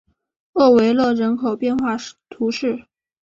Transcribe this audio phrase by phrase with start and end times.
[0.53, 1.95] 厄维勒人口变化
[2.27, 2.87] 图示